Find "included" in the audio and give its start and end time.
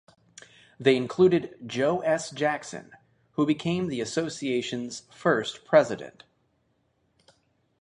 0.95-1.53